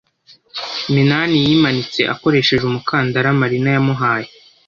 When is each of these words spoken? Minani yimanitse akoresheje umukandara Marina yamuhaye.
Minani 0.93 1.37
yimanitse 1.45 2.01
akoresheje 2.13 2.63
umukandara 2.67 3.29
Marina 3.39 3.69
yamuhaye. 3.75 4.29